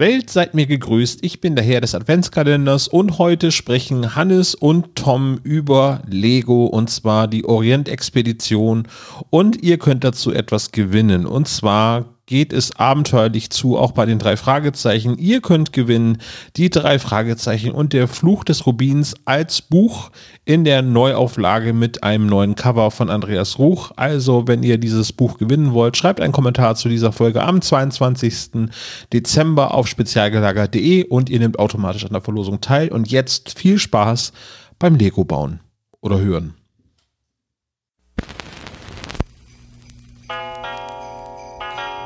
[0.00, 1.20] Welt, seid mir gegrüßt.
[1.22, 6.88] Ich bin der Herr des Adventskalenders und heute sprechen Hannes und Tom über Lego und
[6.88, 8.88] zwar die Orient-Expedition
[9.28, 14.20] und ihr könnt dazu etwas gewinnen und zwar geht es abenteuerlich zu, auch bei den
[14.20, 15.18] drei Fragezeichen.
[15.18, 16.18] Ihr könnt gewinnen
[16.56, 20.12] die drei Fragezeichen und der Fluch des Rubins als Buch
[20.44, 23.90] in der Neuauflage mit einem neuen Cover von Andreas Ruch.
[23.96, 28.70] Also, wenn ihr dieses Buch gewinnen wollt, schreibt einen Kommentar zu dieser Folge am 22.
[29.12, 32.90] Dezember auf spezialgelager.de und ihr nehmt automatisch an der Verlosung teil.
[32.90, 34.32] Und jetzt viel Spaß
[34.78, 35.58] beim Lego bauen
[36.00, 36.54] oder hören.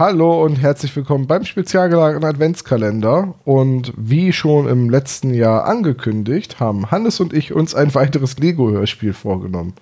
[0.00, 3.34] Hallo und herzlich willkommen beim spezial gelagerten Adventskalender.
[3.44, 9.12] Und wie schon im letzten Jahr angekündigt, haben Hannes und ich uns ein weiteres Lego-Hörspiel
[9.12, 9.74] vorgenommen.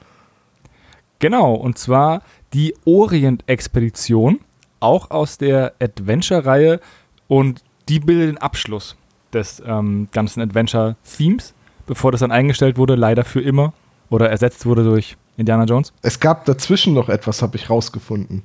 [1.20, 4.40] Genau, und zwar die Orient-Expedition,
[4.80, 6.80] auch aus der Adventure-Reihe.
[7.28, 8.96] Und die bildet den Abschluss
[9.32, 11.54] des ähm, ganzen Adventure-Themes,
[11.86, 13.72] bevor das dann eingestellt wurde, leider für immer
[14.10, 15.92] oder ersetzt wurde durch Indiana Jones.
[16.02, 18.42] Es gab dazwischen noch etwas, habe ich rausgefunden.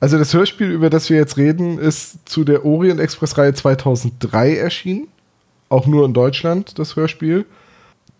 [0.00, 4.56] Also das Hörspiel, über das wir jetzt reden, ist zu der Orient Express Reihe 2003
[4.56, 5.08] erschienen.
[5.68, 7.46] Auch nur in Deutschland, das Hörspiel.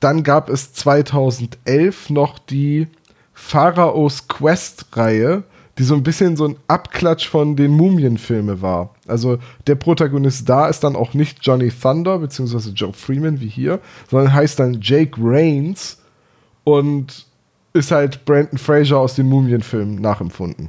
[0.00, 2.88] Dann gab es 2011 noch die
[3.34, 5.44] Pharaohs Quest Reihe,
[5.78, 8.94] die so ein bisschen so ein Abklatsch von den Mumienfilmen war.
[9.06, 13.80] Also der Protagonist da ist dann auch nicht Johnny Thunder beziehungsweise Joe Freeman wie hier,
[14.10, 15.98] sondern heißt dann Jake Rains
[16.64, 17.26] und
[17.72, 20.68] ist halt Brandon Fraser aus den Mumienfilmen nachempfunden.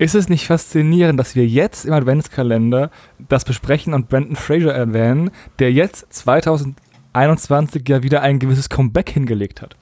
[0.00, 2.90] Ist es nicht faszinierend, dass wir jetzt im Adventskalender
[3.28, 9.60] das besprechen und Brandon Fraser erwähnen, der jetzt 2021 ja wieder ein gewisses Comeback hingelegt
[9.60, 9.76] hat?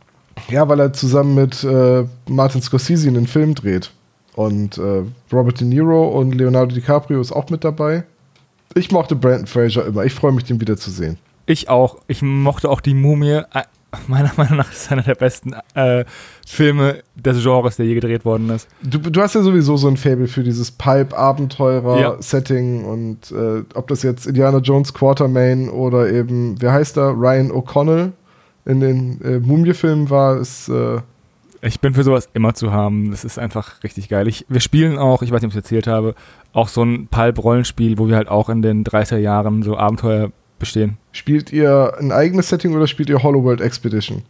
[0.49, 3.93] Ja, weil er zusammen mit äh, Martin Scorsese einen Film dreht.
[4.35, 8.03] Und äh, Robert De Niro und Leonardo DiCaprio ist auch mit dabei.
[8.75, 10.05] Ich mochte Brandon Fraser immer.
[10.05, 11.17] Ich freue mich, den wiederzusehen.
[11.47, 11.99] Ich auch.
[12.09, 13.43] Ich mochte auch die Mumie.
[14.07, 16.05] Meiner Meinung nach ist es einer der besten äh,
[16.47, 18.69] Filme des Genres, der je gedreht worden ist.
[18.83, 22.89] Du, du hast ja sowieso so ein Fable für dieses Pipe-Abenteurer-Setting ja.
[22.89, 28.13] und äh, ob das jetzt Indiana Jones Quartermain oder eben, wer heißt da, Ryan O'Connell
[28.67, 30.69] in den äh, Mumie-Filmen war, ist.
[30.69, 30.99] Äh
[31.61, 33.11] ich bin für sowas immer zu haben.
[33.11, 34.29] Das ist einfach richtig geil.
[34.29, 36.15] Ich, wir spielen auch, ich weiß nicht, ob ich es erzählt habe,
[36.53, 40.99] auch so ein Pulp-Rollenspiel, wo wir halt auch in den 30er Jahren so Abenteuer bestehen.
[41.13, 44.23] Spielt ihr ein eigenes Setting oder spielt ihr Hollow World Expedition?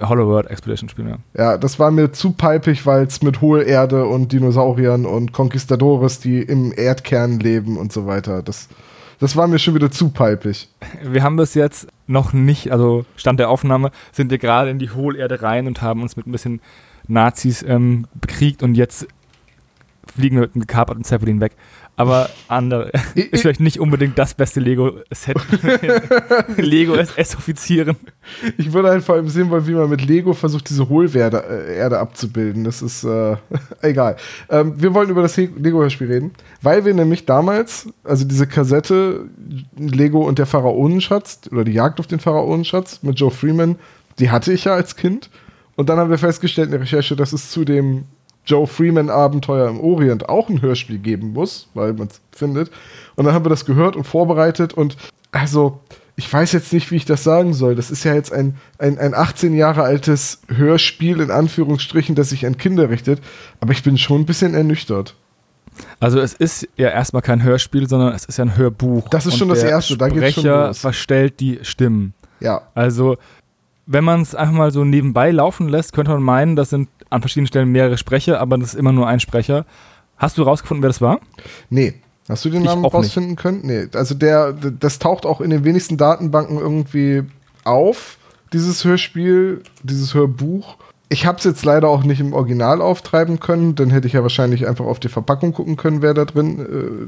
[0.00, 1.18] Hollow World Expedition spielen, ja.
[1.34, 6.42] Ja, das war mir zu palpig, weil es mit Hohlerde und Dinosauriern und Conquistadores, die
[6.42, 8.42] im Erdkern leben und so weiter.
[8.42, 8.68] Das,
[9.20, 10.68] das war mir schon wieder zu palpig.
[11.02, 14.90] Wir haben bis jetzt noch nicht, also Stand der Aufnahme, sind wir gerade in die
[14.90, 16.60] Hohlerde rein und haben uns mit ein bisschen
[17.06, 19.06] Nazis ähm, bekriegt und jetzt
[20.12, 21.52] fliegen wir mit einem gekaperten Zeppelin weg
[21.98, 25.36] aber andere ist vielleicht nicht unbedingt das beste Lego-Set.
[26.56, 27.96] Lego S-Offizieren.
[28.56, 31.76] Ich würde halt vor allem sehen wollen, wie man mit Lego versucht, diese Hohlerde äh,
[31.76, 32.62] Erde abzubilden.
[32.62, 33.36] Das ist äh,
[33.82, 34.16] egal.
[34.48, 36.30] Ähm, wir wollen über das Lego-Hörspiel reden,
[36.62, 39.24] weil wir nämlich damals, also diese Kassette
[39.76, 43.74] Lego und der Pharaonenschatz oder die Jagd auf den Pharaonenschatz mit Joe Freeman,
[44.20, 45.30] die hatte ich ja als Kind.
[45.74, 48.04] Und dann haben wir festgestellt in der Recherche, dass es zu dem
[48.48, 52.70] Joe Freeman Abenteuer im Orient auch ein Hörspiel geben muss, weil man es findet.
[53.14, 54.96] Und dann haben wir das gehört und vorbereitet und
[55.30, 55.80] also
[56.16, 57.76] ich weiß jetzt nicht, wie ich das sagen soll.
[57.76, 62.44] Das ist ja jetzt ein, ein, ein 18 Jahre altes Hörspiel in Anführungsstrichen, das sich
[62.46, 63.20] an Kinder richtet,
[63.60, 65.14] aber ich bin schon ein bisschen ernüchtert.
[66.00, 69.08] Also es ist ja erstmal kein Hörspiel, sondern es ist ja ein Hörbuch.
[69.10, 69.96] Das ist schon das erste,
[70.32, 70.78] schon los.
[70.78, 72.14] verstellt die Stimmen.
[72.40, 72.62] Ja.
[72.74, 73.16] Also
[73.86, 77.20] wenn man es einfach mal so nebenbei laufen lässt, könnte man meinen, das sind an
[77.20, 79.66] verschiedenen Stellen mehrere Sprecher, aber das ist immer nur ein Sprecher.
[80.16, 81.20] Hast du rausgefunden, wer das war?
[81.70, 81.94] Nee.
[82.28, 83.40] Hast du den Namen rausfinden nicht.
[83.40, 83.60] können?
[83.62, 83.86] Nee.
[83.94, 87.22] Also der, das taucht auch in den wenigsten Datenbanken irgendwie
[87.64, 88.18] auf,
[88.52, 90.76] dieses Hörspiel, dieses Hörbuch.
[91.08, 94.22] Ich habe es jetzt leider auch nicht im Original auftreiben können, dann hätte ich ja
[94.22, 96.58] wahrscheinlich einfach auf die Verpackung gucken können, wer da drin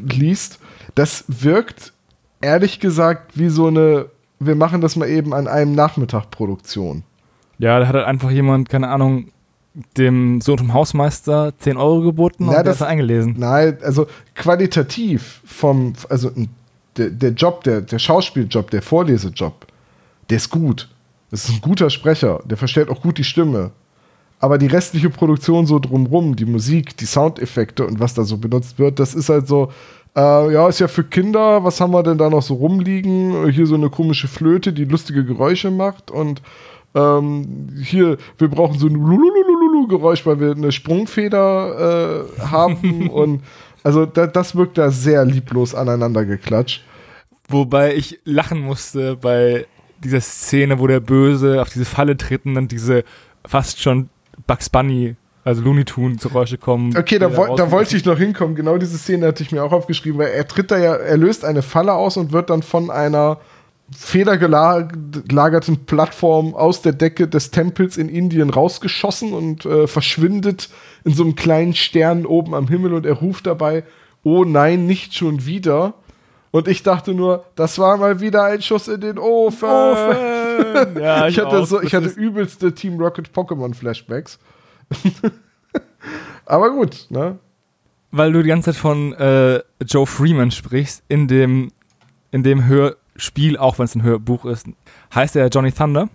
[0.08, 0.58] äh, liest.
[0.94, 1.92] Das wirkt
[2.40, 4.06] ehrlich gesagt wie so eine,
[4.38, 7.02] wir machen das mal eben an einem Nachmittag Produktion.
[7.58, 9.28] Ja, da hat halt einfach jemand, keine Ahnung,
[9.96, 13.36] dem Sohn vom Hausmeister 10 Euro geboten Na, und der das- ist dann eingelesen.
[13.38, 16.30] Nein, also qualitativ vom, also
[16.96, 19.66] der, der Job, der, der Schauspieljob, der Vorlesejob,
[20.28, 20.88] der ist gut.
[21.30, 23.70] Das ist ein guter Sprecher, der verstellt auch gut die Stimme.
[24.40, 28.78] Aber die restliche Produktion so drumrum, die Musik, die Soundeffekte und was da so benutzt
[28.78, 29.70] wird, das ist halt so,
[30.16, 33.48] äh, ja, ist ja für Kinder, was haben wir denn da noch so rumliegen?
[33.50, 36.42] Hier so eine komische Flöte, die lustige Geräusche macht und
[36.94, 43.42] ähm, hier, wir brauchen so ein Lululululu-Geräusch, weil wir eine Sprungfeder äh, haben und
[43.82, 46.84] also da, das wirkt da sehr lieblos aneinander geklatscht.
[47.48, 49.66] Wobei ich lachen musste bei
[50.04, 53.04] dieser Szene, wo der Böse auf diese Falle tritt und dann diese
[53.46, 54.08] fast schon
[54.46, 56.96] Bugs Bunny, also Looney Tunes Geräusche kommen.
[56.96, 58.54] Okay, da, woll- da wollte ich noch hinkommen.
[58.54, 61.44] Genau diese Szene hatte ich mir auch aufgeschrieben, weil er tritt da ja, er löst
[61.44, 63.38] eine Falle aus und wird dann von einer
[63.96, 70.70] federgelagerten Plattform aus der Decke des Tempels in Indien rausgeschossen und äh, verschwindet
[71.04, 73.84] in so einem kleinen Stern oben am Himmel und er ruft dabei,
[74.22, 75.94] oh nein, nicht schon wieder.
[76.52, 79.68] Und ich dachte nur, das war mal wieder ein Schuss in den Ofen.
[79.68, 81.00] Ofen.
[81.00, 81.66] Ja, ich, hatte auch.
[81.66, 84.38] so, ich hatte übelste Team Rocket Pokémon Flashbacks.
[86.46, 87.38] Aber gut, ne?
[88.10, 91.72] weil du die ganze Zeit von äh, Joe Freeman sprichst, in dem,
[92.30, 92.66] in dem
[93.20, 94.66] Hörspiel, auch wenn es ein Hörbuch ist,
[95.14, 96.08] heißt er Johnny Thunder.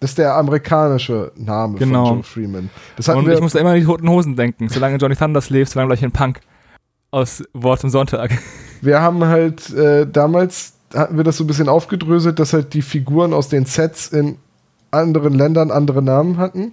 [0.00, 2.06] Das ist der amerikanische Name Genau.
[2.06, 2.70] von Joe Freeman.
[3.14, 4.68] Und wir, ich musste immer an die Toten Hosen denken.
[4.68, 6.40] Solange Johnny Thunders lebt, solange gleich ein Punk.
[7.10, 8.30] Aus Wort zum Sonntag.
[8.80, 12.82] wir haben halt äh, damals hatten wir das so ein bisschen aufgedröselt, dass halt die
[12.82, 14.38] Figuren aus den Sets in
[14.90, 16.72] anderen Ländern andere Namen hatten.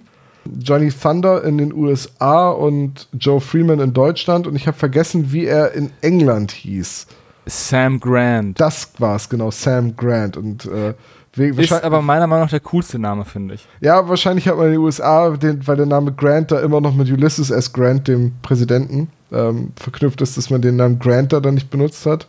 [0.58, 5.44] Johnny Thunder in den USA und Joe Freeman in Deutschland und ich habe vergessen, wie
[5.44, 7.06] er in England hieß.
[7.46, 8.60] Sam Grant.
[8.60, 10.36] Das war es, genau, Sam Grant.
[10.36, 10.94] Und äh,
[11.36, 13.66] Ist aber meiner Meinung nach der coolste Name, finde ich.
[13.80, 16.94] Ja, wahrscheinlich hat man in den USA, den, weil der Name Grant da immer noch
[16.94, 17.72] mit Ulysses S.
[17.72, 22.04] Grant, dem Präsidenten, ähm, verknüpft ist, dass man den Namen Grant da dann nicht benutzt
[22.06, 22.26] hat.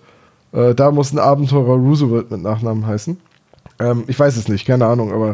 [0.52, 3.20] Äh, da muss ein Abenteurer Roosevelt mit Nachnamen heißen.
[3.80, 5.34] Ähm, ich weiß es nicht, keine Ahnung, aber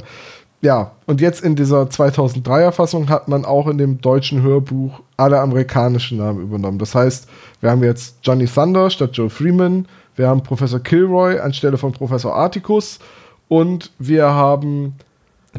[0.64, 0.92] ja.
[1.06, 6.18] Und jetzt in dieser 2003er Fassung hat man auch in dem deutschen Hörbuch alle amerikanischen
[6.18, 6.80] Namen übernommen.
[6.80, 7.28] Das heißt,
[7.62, 12.34] wir haben jetzt Johnny Thunder statt Joe Freeman, wir haben Professor Kilroy anstelle von Professor
[12.36, 13.00] Articus
[13.48, 14.96] und wir haben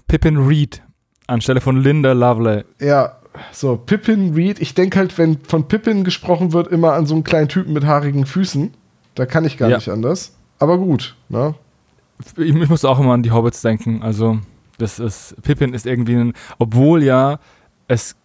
[0.08, 0.82] Pippin Reed
[1.26, 2.64] anstelle von Linda Lovelace.
[2.80, 3.16] Ja,
[3.52, 4.60] so, Pippin Reed.
[4.60, 7.84] Ich denke halt, wenn von Pippin gesprochen wird, immer an so einen kleinen Typen mit
[7.84, 8.72] haarigen Füßen.
[9.16, 9.76] Da kann ich gar Ja.
[9.76, 10.36] nicht anders.
[10.58, 11.54] Aber gut, ne?
[12.36, 14.02] Ich, ich muss auch immer an die Hobbits denken.
[14.02, 14.38] Also,
[14.78, 17.38] das ist, Pippin ist irgendwie ein, obwohl ja
[17.86, 18.16] es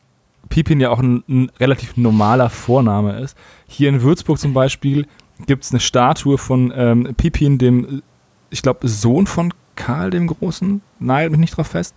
[0.49, 3.37] Pippin ja auch ein, ein relativ normaler Vorname ist.
[3.67, 5.05] Hier in Würzburg zum Beispiel
[5.45, 8.01] gibt es eine Statue von ähm, Pippin, dem,
[8.49, 10.81] ich glaube, Sohn von Karl dem Großen.
[10.99, 11.95] Nein, mich nicht drauf fest.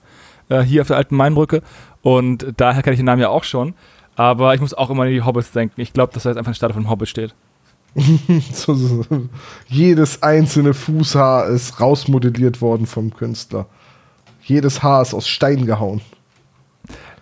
[0.48, 1.62] Äh, hier auf der alten Mainbrücke.
[2.02, 3.74] Und daher kenne ich den Namen ja auch schon.
[4.14, 5.80] Aber ich muss auch immer an die Hobbits denken.
[5.80, 7.34] Ich glaube, dass da jetzt einfach eine Statue von Hobbit steht.
[8.52, 9.28] So, so, so.
[9.68, 13.66] Jedes einzelne Fußhaar ist rausmodelliert worden vom Künstler.
[14.42, 16.00] Jedes Haar ist aus Stein gehauen.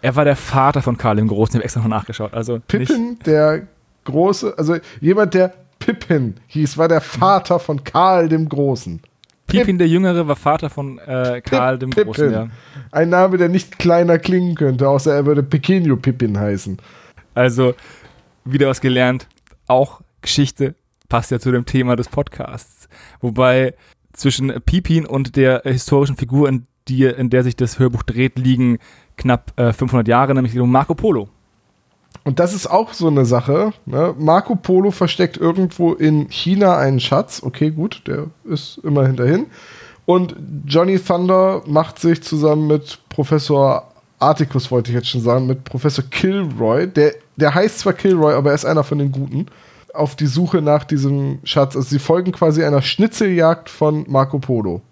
[0.03, 1.53] Er war der Vater von Karl dem Großen.
[1.53, 2.33] Ich habe extra noch nachgeschaut.
[2.33, 3.67] Also Pippin, der
[4.05, 9.01] große, also jemand, der Pippin hieß, war der Vater von Karl dem Großen.
[9.47, 12.13] Pippin der Jüngere war Vater von äh, Karl dem Pippin.
[12.13, 12.49] Großen, ja.
[12.93, 16.79] Ein Name, der nicht kleiner klingen könnte, außer er würde Pequeño Pippin heißen.
[17.35, 17.75] Also
[18.45, 19.27] wieder was gelernt.
[19.67, 20.75] Auch Geschichte
[21.09, 22.89] passt ja zu dem Thema des Podcasts.
[23.21, 23.75] Wobei
[24.13, 28.79] zwischen Pippin und der historischen Figur, in, die, in der sich das Hörbuch dreht, liegen
[29.17, 31.29] knapp äh, 500 Jahre, nämlich um Marco Polo.
[32.25, 33.73] Und das ist auch so eine Sache.
[33.87, 34.15] Ne?
[34.19, 37.43] Marco Polo versteckt irgendwo in China einen Schatz.
[37.43, 39.47] Okay, gut, der ist immerhin dahin.
[40.05, 40.35] Und
[40.67, 46.05] Johnny Thunder macht sich zusammen mit Professor Articus, wollte ich jetzt schon sagen, mit Professor
[46.11, 49.47] Kilroy, der, der heißt zwar Kilroy, aber er ist einer von den Guten,
[49.95, 51.75] auf die Suche nach diesem Schatz.
[51.75, 54.83] Also sie folgen quasi einer Schnitzeljagd von Marco Polo.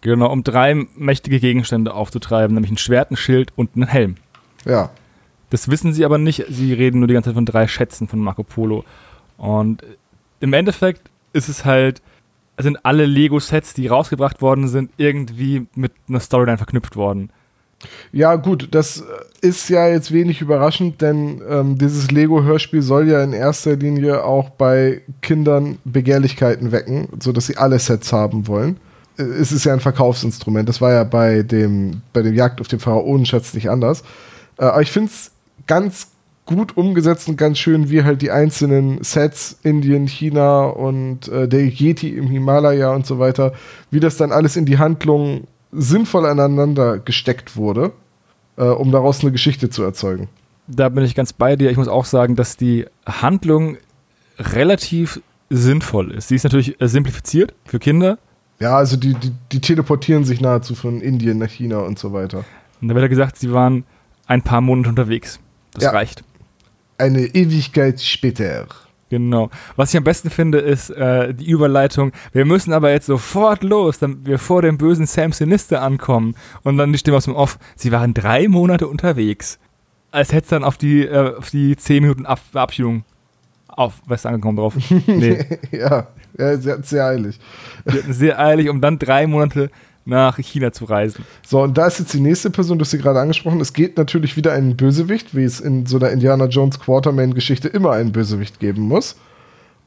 [0.00, 4.16] Genau, um drei mächtige Gegenstände aufzutreiben, nämlich ein Schwert, ein Schild und einen Helm.
[4.64, 4.90] Ja.
[5.50, 6.44] Das wissen sie aber nicht.
[6.48, 8.84] Sie reden nur die ganze Zeit von drei Schätzen von Marco Polo.
[9.38, 9.84] Und
[10.40, 12.02] im Endeffekt ist es halt,
[12.58, 17.30] sind alle Lego-Sets, die rausgebracht worden sind, irgendwie mit einer Storyline verknüpft worden.
[18.10, 19.04] Ja, gut, das
[19.42, 24.50] ist ja jetzt wenig überraschend, denn ähm, dieses Lego-Hörspiel soll ja in erster Linie auch
[24.50, 28.78] bei Kindern Begehrlichkeiten wecken, sodass sie alle Sets haben wollen.
[29.16, 30.68] Es ist ja ein Verkaufsinstrument.
[30.68, 34.02] Das war ja bei dem, bei dem Jagd auf den Pharaonenschatz nicht anders.
[34.58, 35.30] Äh, aber ich finde es
[35.66, 36.08] ganz
[36.44, 41.66] gut umgesetzt und ganz schön, wie halt die einzelnen Sets, Indien, China und äh, der
[41.66, 43.52] Yeti im Himalaya und so weiter,
[43.90, 47.92] wie das dann alles in die Handlung sinnvoll aneinander gesteckt wurde.
[48.56, 50.28] äh, um daraus eine Geschichte zu erzeugen.
[50.66, 51.70] Da bin ich ganz bei dir.
[51.70, 53.76] Ich muss auch sagen, dass die Handlung
[54.38, 56.28] relativ sinnvoll ist.
[56.28, 58.18] Sie ist natürlich äh, simplifiziert für Kinder.
[58.58, 62.44] Ja, also die, die, die teleportieren sich nahezu von Indien nach China und so weiter.
[62.80, 63.84] Und da wird ja gesagt, sie waren
[64.26, 65.40] ein paar Monate unterwegs.
[65.74, 65.90] Das Ja.
[65.90, 66.24] reicht.
[66.98, 68.66] Eine Ewigkeit später.
[69.10, 69.50] Genau.
[69.76, 72.12] Was ich am besten finde, ist äh, die Überleitung.
[72.32, 76.34] Wir müssen aber jetzt sofort los, damit wir vor dem bösen Sam Sinister ankommen.
[76.62, 77.58] Und dann die Stimme aus dem Off.
[77.76, 79.58] Sie waren drei Monate unterwegs.
[80.10, 83.04] Als hätte es dann auf die, äh, auf die zehn Minuten Ab Verabschiedung
[83.76, 84.74] auf West angekommen drauf.
[85.06, 87.38] Nee, ja, ja sehr, sehr eilig.
[87.84, 89.70] die hatten sehr eilig, um dann drei Monate
[90.04, 91.24] nach China zu reisen.
[91.46, 93.60] So, und da ist jetzt die nächste Person, du hast sie gerade angesprochen.
[93.60, 97.92] Es geht natürlich wieder einen Bösewicht, wie es in so einer Indiana Jones Quarterman-Geschichte immer
[97.92, 99.16] einen Bösewicht geben muss.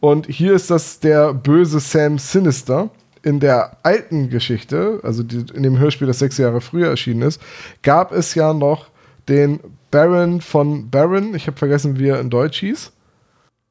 [0.02, 2.90] Und hier ist das der böse Sam Sinister.
[3.22, 7.42] In der alten Geschichte, also die, in dem Hörspiel, das sechs Jahre früher erschienen ist,
[7.82, 8.88] gab es ja noch
[9.28, 9.60] den
[9.92, 11.36] Baron von Baron.
[11.36, 12.94] Ich habe vergessen, wie er in Deutsch hieß.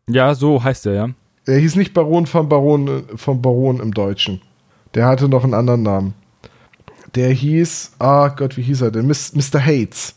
[0.08, 1.08] Ja, so heißt er, ja.
[1.46, 4.40] Er hieß nicht Baron von Baron, äh, von Baron im Deutschen.
[4.94, 6.14] Der hatte noch einen anderen Namen.
[7.14, 9.06] Der hieß, ah Gott, wie hieß er denn?
[9.06, 9.60] Mr.
[9.60, 10.14] Hates.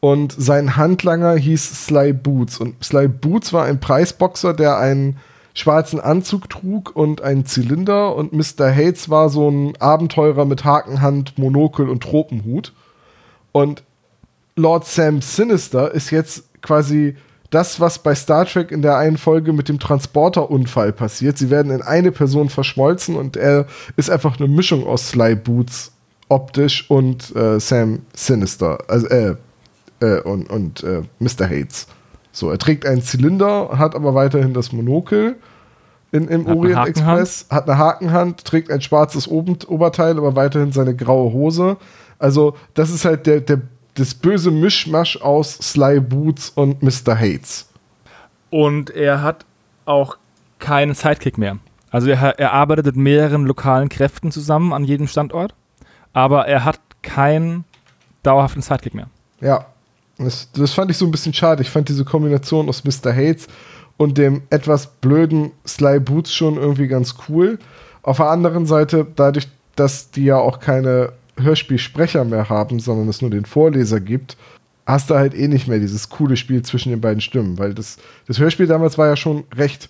[0.00, 2.58] Und sein Handlanger hieß Sly Boots.
[2.58, 5.16] Und Sly Boots war ein Preisboxer, der einen
[5.54, 8.14] schwarzen Anzug trug und einen Zylinder.
[8.14, 8.74] Und Mr.
[8.74, 12.74] Hates war so ein Abenteurer mit Hakenhand, Monokel und Tropenhut.
[13.52, 13.82] Und
[14.56, 17.16] Lord Sam Sinister ist jetzt quasi
[17.54, 21.38] das, was bei Star Trek in der einen Folge mit dem Transporterunfall passiert.
[21.38, 25.92] Sie werden in eine Person verschmolzen und er ist einfach eine Mischung aus Sly Boots
[26.28, 28.78] optisch und äh, Sam Sinister.
[28.88, 29.36] Also, äh,
[30.00, 31.48] äh, und, und äh, Mr.
[31.48, 31.86] Hates.
[32.32, 35.36] So, er trägt einen Zylinder, hat aber weiterhin das Monokel
[36.10, 36.88] in, im Hat Orient.
[36.88, 41.76] Express, hat eine Hakenhand, trägt ein schwarzes Oberteil, aber weiterhin seine graue Hose.
[42.18, 43.60] Also, das ist halt der, der,
[43.94, 47.18] das böse Mischmasch aus Sly Boots und Mr.
[47.18, 47.68] Hates.
[48.50, 49.44] Und er hat
[49.84, 50.16] auch
[50.58, 51.58] keinen Sidekick mehr.
[51.90, 55.54] Also er, er arbeitet mit mehreren lokalen Kräften zusammen an jedem Standort,
[56.12, 57.64] aber er hat keinen
[58.22, 59.08] dauerhaften Sidekick mehr.
[59.40, 59.66] Ja,
[60.18, 61.62] das, das fand ich so ein bisschen schade.
[61.62, 63.12] Ich fand diese Kombination aus Mr.
[63.14, 63.46] Hates
[63.96, 67.58] und dem etwas blöden Sly Boots schon irgendwie ganz cool.
[68.02, 73.22] Auf der anderen Seite, dadurch, dass die ja auch keine Hörspielsprecher mehr haben, sondern es
[73.22, 74.36] nur den Vorleser gibt,
[74.86, 77.98] hast du halt eh nicht mehr dieses coole Spiel zwischen den beiden Stimmen, weil das,
[78.26, 79.88] das Hörspiel damals war ja schon recht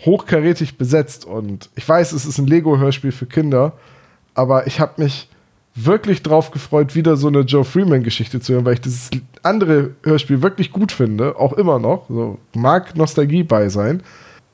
[0.00, 3.74] hochkarätig besetzt und ich weiß, es ist ein Lego-Hörspiel für Kinder,
[4.34, 5.28] aber ich habe mich
[5.74, 9.10] wirklich drauf gefreut, wieder so eine Joe Freeman-Geschichte zu hören, weil ich dieses
[9.42, 12.08] andere Hörspiel wirklich gut finde, auch immer noch.
[12.08, 14.02] So, mag Nostalgie bei sein.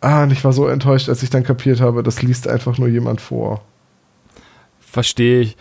[0.01, 2.89] Ah, und ich war so enttäuscht, als ich dann kapiert habe, das liest einfach nur
[2.89, 3.63] jemand vor.
[4.81, 5.57] Verstehe ich.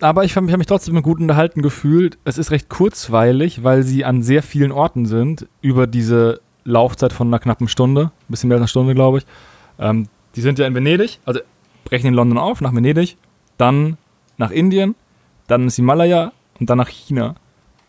[0.00, 2.18] Aber ich habe mich, trotzdem gut unterhalten gefühlt.
[2.24, 7.28] Es ist recht kurzweilig, weil sie an sehr vielen Orten sind, über diese Laufzeit von
[7.28, 9.26] einer knappen Stunde, ein bisschen mehr als eine Stunde, glaube ich.
[9.78, 11.40] Ähm, die sind ja in Venedig, also
[11.84, 13.16] brechen in London auf, nach Venedig,
[13.56, 13.96] dann
[14.36, 14.94] nach Indien,
[15.46, 17.36] dann ins Himalaya und dann nach China.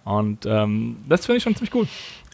[0.06, 1.88] Und ähm, das finde ich schon ziemlich cool.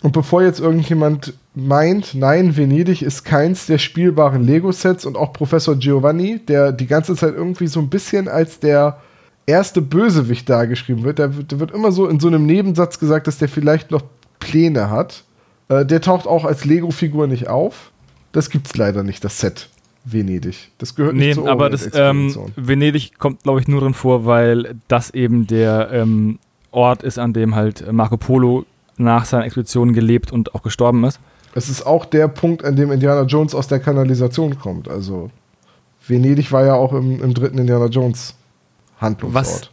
[0.03, 5.75] Und bevor jetzt irgendjemand meint, nein, Venedig ist keins der spielbaren Lego-Sets und auch Professor
[5.75, 8.99] Giovanni, der die ganze Zeit irgendwie so ein bisschen als der
[9.45, 13.37] erste Bösewicht dargeschrieben wird, der, wird- wird immer so in so einem Nebensatz gesagt, dass
[13.37, 14.03] der vielleicht noch
[14.39, 15.23] Pläne hat.
[15.69, 17.91] Äh, der taucht auch als Lego-Figur nicht auf.
[18.31, 19.69] Das gibt's leider nicht, das Set
[20.05, 20.69] Venedig.
[20.79, 22.35] Das gehört Nee, nicht zur aber das ähm.
[22.57, 26.39] Venedig kommt, glaube ich, nur drin vor, weil das eben der ähm,
[26.71, 28.65] Ort ist, an dem halt Marco Polo
[28.97, 31.19] nach seiner Expedition gelebt und auch gestorben ist.
[31.55, 34.87] Es ist auch der Punkt, an dem Indiana Jones aus der Kanalisation kommt.
[34.89, 35.29] Also
[36.07, 38.35] Venedig war ja auch im, im dritten Indiana Jones
[39.03, 39.71] Handlungsort.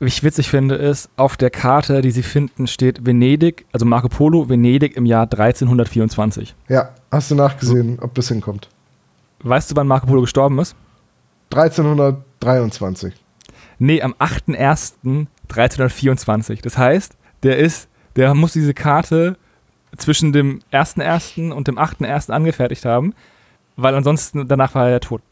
[0.00, 4.08] Wie ich witzig finde, ist, auf der Karte, die sie finden, steht Venedig, also Marco
[4.08, 6.54] Polo, Venedig im Jahr 1324.
[6.68, 8.68] Ja, hast du nachgesehen, ob das hinkommt?
[9.40, 10.76] Weißt du, wann Marco Polo gestorben ist?
[11.52, 13.12] 1323.
[13.80, 16.62] Nee, am 8.1.1324.
[16.62, 19.36] Das heißt, der ist, der muss diese Karte
[19.96, 21.50] zwischen dem 1.1.
[21.50, 22.30] und dem 8.1.
[22.30, 23.14] angefertigt haben,
[23.76, 25.22] weil ansonsten danach war er ja tot.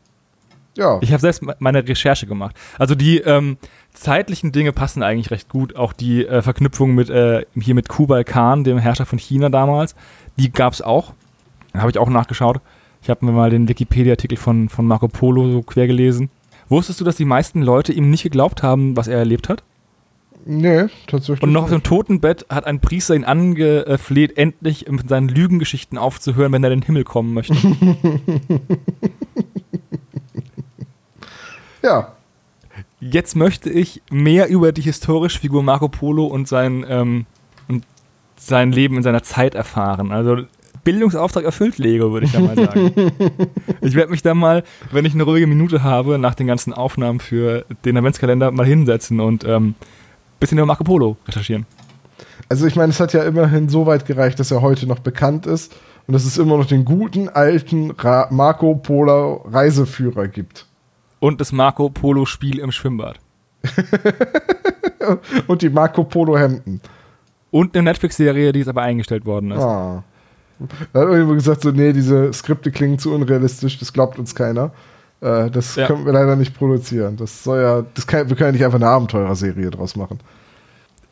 [0.76, 2.54] Ja, Ich habe selbst me- meine Recherche gemacht.
[2.78, 3.56] Also die ähm,
[3.94, 5.74] zeitlichen Dinge passen eigentlich recht gut.
[5.76, 9.94] Auch die äh, Verknüpfung mit äh, hier mit Kublai Khan, dem Herrscher von China damals,
[10.38, 11.12] die gab es auch.
[11.74, 12.60] Habe ich auch nachgeschaut.
[13.02, 16.28] Ich habe mir mal den Wikipedia-Artikel von, von Marco Polo so quer gelesen.
[16.68, 19.62] Wusstest du, dass die meisten Leute ihm nicht geglaubt haben, was er erlebt hat?
[20.48, 21.42] nee, tatsächlich.
[21.42, 21.82] Und noch auf dem.
[21.82, 26.86] Totenbett hat ein Priester ihn angefleht, endlich mit seinen Lügengeschichten aufzuhören, wenn er in den
[26.86, 27.54] Himmel kommen möchte.
[31.86, 32.16] Ja,
[32.98, 37.26] jetzt möchte ich mehr über die historische Figur Marco Polo und sein, ähm,
[37.68, 37.84] und
[38.36, 40.10] sein Leben in seiner Zeit erfahren.
[40.10, 40.38] Also
[40.82, 42.92] Bildungsauftrag erfüllt, Lego, würde ich da mal sagen.
[43.80, 47.20] ich werde mich da mal, wenn ich eine ruhige Minute habe, nach den ganzen Aufnahmen
[47.20, 49.76] für den Adventskalender mal hinsetzen und ähm,
[50.40, 51.66] bisschen über Marco Polo recherchieren.
[52.48, 55.46] Also ich meine, es hat ja immerhin so weit gereicht, dass er heute noch bekannt
[55.46, 55.72] ist
[56.08, 60.66] und dass es immer noch den guten alten Ra Marco Polo Reiseführer gibt.
[61.20, 63.18] Und das Marco Polo Spiel im Schwimmbad.
[65.46, 66.80] und die Marco Polo Hemden.
[67.50, 69.62] Und eine Netflix-Serie, die jetzt aber eingestellt worden ist.
[69.62, 70.04] Ah.
[70.92, 74.72] Da hat irgendwo gesagt, so, nee, diese Skripte klingen zu unrealistisch, das glaubt uns keiner.
[75.20, 75.86] Äh, das Ja.
[75.86, 77.16] können wir leider nicht produzieren.
[77.16, 80.18] Das soll ja, das kann, wir können ja nicht einfach eine Abenteurerserie draus machen.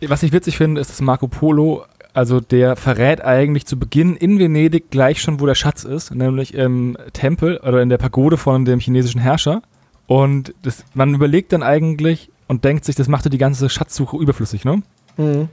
[0.06, 4.38] Was ich witzig finde, ist, dass Marco Polo, also der verrät eigentlich zu Beginn in
[4.38, 8.64] Venedig gleich schon, wo der Schatz ist, nämlich im Tempel oder in der Pagode von
[8.64, 9.62] dem chinesischen Herrscher.
[10.06, 14.16] Und das, man überlegt dann eigentlich und denkt sich, das macht ja die ganze Schatzsuche
[14.16, 14.82] überflüssig, ne?
[15.16, 15.48] Mhm.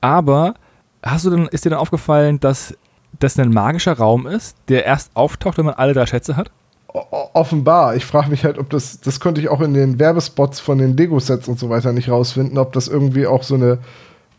[0.00, 0.54] Aber
[1.02, 2.76] hast du denn, ist dir dann aufgefallen, dass
[3.18, 6.50] das ein magischer Raum ist, der erst auftaucht, wenn man alle drei Schätze hat?
[6.92, 7.96] Offenbar.
[7.96, 10.96] Ich frage mich halt, ob das, das konnte ich auch in den Werbespots von den
[10.96, 13.78] Lego-Sets und so weiter nicht rausfinden, ob das irgendwie auch so eine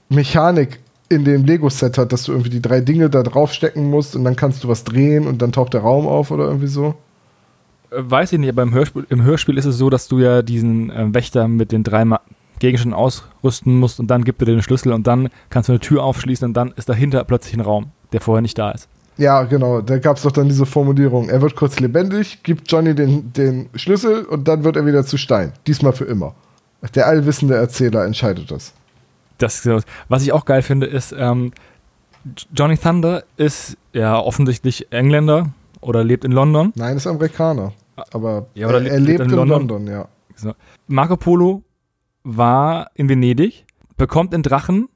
[0.09, 4.23] Mechanik in dem Lego-Set hat, dass du irgendwie die drei Dinge da draufstecken musst und
[4.23, 6.95] dann kannst du was drehen und dann taucht der Raum auf oder irgendwie so.
[7.91, 10.91] Weiß ich nicht, aber im Hörspiel, im Hörspiel ist es so, dass du ja diesen
[10.91, 12.21] äh, Wächter mit den drei Ma
[12.59, 15.79] Gegenständen ausrüsten musst und dann gibt er dir den Schlüssel und dann kannst du eine
[15.79, 18.89] Tür aufschließen und dann ist dahinter plötzlich ein Raum, der vorher nicht da ist.
[19.17, 19.81] Ja, genau.
[19.81, 21.29] Da gab es doch dann diese Formulierung.
[21.29, 25.17] Er wird kurz lebendig, gibt Johnny den, den Schlüssel und dann wird er wieder zu
[25.17, 25.53] Stein.
[25.67, 26.35] Diesmal für immer.
[26.95, 28.73] Der allwissende Erzähler entscheidet das.
[29.37, 29.67] Das,
[30.07, 31.51] was ich auch geil finde, ist, ähm,
[32.53, 35.49] Johnny Thunder ist ja offensichtlich Engländer
[35.81, 36.71] oder lebt in London.
[36.75, 37.73] Nein, ist Amerikaner.
[38.11, 39.67] Aber, Ja, er, er lebt in London?
[39.67, 40.07] London, ja.
[40.87, 41.63] Marco Polo
[42.23, 43.65] war in Venedig,
[43.97, 44.87] bekommt den Drachen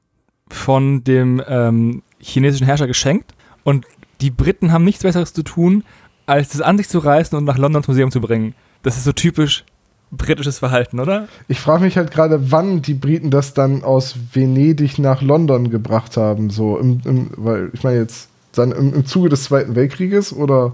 [0.48, 3.86] von dem ähm, chinesischen Herrscher geschenkt und
[4.20, 5.84] die Briten haben nichts Besseres zu tun,
[6.26, 8.54] als das an sich zu reißen und nach Londons Museum zu bringen.
[8.82, 9.64] Das ist so typisch
[10.10, 11.28] britisches Verhalten, oder?
[11.48, 16.16] Ich frage mich halt gerade, wann die Briten das dann aus Venedig nach London gebracht
[16.16, 16.50] haben.
[16.50, 20.72] So im, im weil ich meine jetzt dann im, im Zuge des Zweiten Weltkrieges oder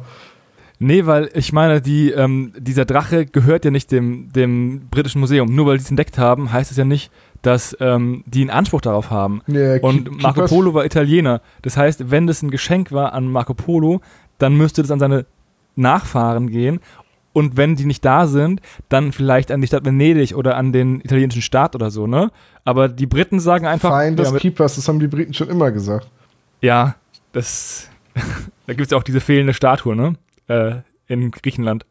[0.82, 5.54] Nee, weil ich meine, die, ähm, dieser Drache gehört ja nicht dem, dem britischen Museum.
[5.54, 7.12] Nur weil die es entdeckt haben, heißt es ja nicht,
[7.42, 9.42] dass ähm, die einen Anspruch darauf haben.
[9.46, 11.42] Nee, Und Marco Polo war Italiener.
[11.60, 14.00] Das heißt, wenn das ein Geschenk war an Marco Polo,
[14.38, 15.26] dann müsste das an seine
[15.76, 16.80] Nachfahren gehen.
[17.34, 21.02] Und wenn die nicht da sind, dann vielleicht an die Stadt Venedig oder an den
[21.02, 22.30] italienischen Staat oder so, ne?
[22.64, 25.70] Aber die Briten sagen einfach, Feind des ja, Keepers, das haben die Briten schon immer
[25.70, 26.08] gesagt.
[26.62, 26.96] ja,
[27.32, 27.88] das,
[28.66, 30.14] da gibt es ja auch diese fehlende Statue, ne?
[30.50, 31.86] Äh, in Griechenland.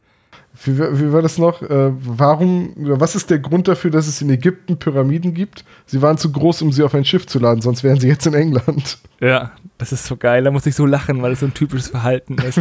[0.64, 1.62] Wie, war- wie war das noch?
[1.62, 5.64] Äh, warum, was ist der Grund dafür, dass es in Ägypten Pyramiden gibt?
[5.86, 8.26] Sie waren zu groß, um sie auf ein Schiff zu laden, sonst wären sie jetzt
[8.28, 8.98] in England.
[9.22, 10.44] Ja, das ist so geil.
[10.44, 12.60] Da muss ich so lachen, weil es so ein typisches Verhalten ist.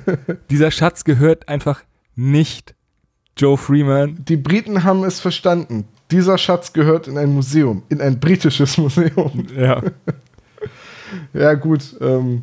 [0.50, 1.82] Dieser Schatz gehört einfach
[2.16, 2.74] nicht
[3.36, 4.24] Joe Freeman.
[4.24, 5.84] Die Briten haben es verstanden.
[6.10, 9.46] Dieser Schatz gehört in ein Museum, in ein britisches Museum.
[9.56, 9.82] Ja.
[11.32, 11.96] Ja, gut.
[12.00, 12.42] Ähm,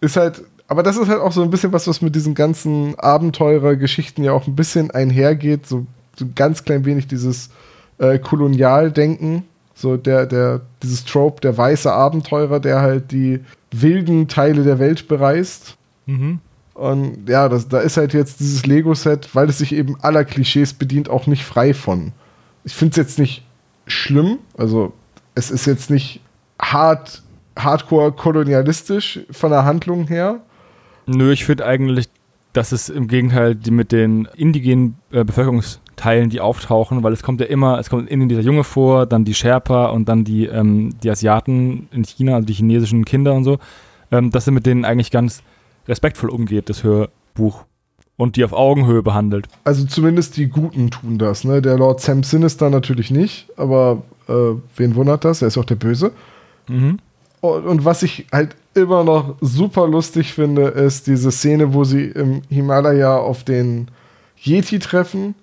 [0.00, 2.98] ist halt, aber das ist halt auch so ein bisschen was, was mit diesen ganzen
[2.98, 5.66] Abenteurer-Geschichten ja auch ein bisschen einhergeht.
[5.66, 7.50] So, so ein ganz klein wenig dieses
[7.98, 9.44] äh, Kolonialdenken.
[9.74, 13.40] So der, der, dieses Trope, der weiße Abenteurer, der halt die
[13.72, 15.76] wilden Teile der Welt bereist.
[16.06, 16.38] Mhm.
[16.74, 20.72] Und ja, das, da ist halt jetzt dieses Lego-Set, weil es sich eben aller Klischees
[20.72, 22.12] bedient, auch nicht frei von.
[22.64, 23.44] Ich finde es jetzt nicht
[23.86, 24.38] schlimm.
[24.56, 24.92] Also,
[25.34, 26.20] es ist jetzt nicht
[26.60, 27.22] hart,
[27.56, 30.40] hardcore kolonialistisch von der Handlung her.
[31.06, 32.08] Nö, ich finde eigentlich,
[32.54, 37.40] dass es im Gegenteil die mit den indigenen äh, Bevölkerungsteilen, die auftauchen, weil es kommt
[37.40, 40.46] ja immer, es kommt in Indien dieser Junge vor, dann die Sherpa und dann die,
[40.46, 43.58] ähm, die Asiaten in China, also die chinesischen Kinder und so,
[44.12, 45.42] ähm, dass er mit denen eigentlich ganz
[45.88, 47.64] respektvoll umgeht, das Hörbuch.
[48.16, 49.48] Und die auf Augenhöhe behandelt.
[49.64, 51.42] Also zumindest die Guten tun das.
[51.42, 51.60] Ne?
[51.60, 55.42] Der Lord Sam Sinister natürlich nicht, aber äh, wen wundert das?
[55.42, 56.12] Er ist auch der Böse.
[56.68, 56.98] Mhm.
[57.40, 62.04] Und, und was ich halt immer noch super lustig finde, ist diese Szene, wo sie
[62.04, 63.88] im Himalaya auf den
[64.36, 65.34] Yeti treffen,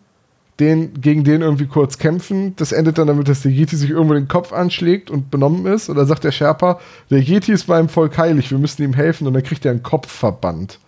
[0.60, 2.56] den, gegen den irgendwie kurz kämpfen.
[2.58, 5.90] Das endet dann damit, dass der Yeti sich irgendwo den Kopf anschlägt und benommen ist.
[5.90, 9.28] Und dann sagt der Sherpa, der Yeti ist meinem Volk heilig, wir müssen ihm helfen.
[9.28, 10.80] Und dann kriegt er einen Kopfverband.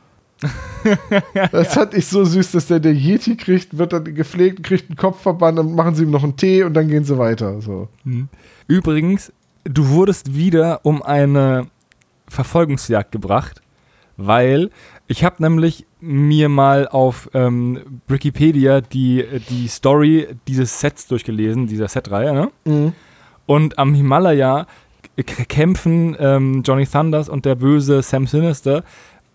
[1.52, 4.98] das fand ich so süß, dass der der Yeti kriegt, wird dann gepflegt, kriegt einen
[4.98, 7.62] Kopfverband, dann machen sie ihm noch einen Tee und dann gehen sie weiter.
[7.62, 7.88] So.
[8.68, 9.32] Übrigens,
[9.64, 11.68] du wurdest wieder um eine
[12.34, 13.62] Verfolgungsjagd gebracht,
[14.18, 14.70] weil
[15.08, 21.88] ich habe nämlich mir mal auf ähm, Wikipedia die, die Story dieses Sets durchgelesen, dieser
[21.88, 22.52] Setreihe, ne?
[22.66, 22.94] Mhm.
[23.46, 24.68] Und am Himalaya
[25.48, 28.84] kämpfen ähm, Johnny Thunders und der böse Sam Sinister